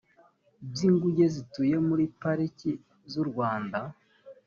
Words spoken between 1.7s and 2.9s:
muri pariki